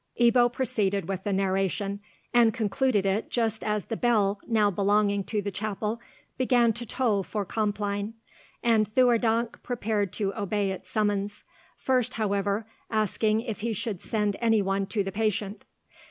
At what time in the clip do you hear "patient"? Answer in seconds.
15.11-15.65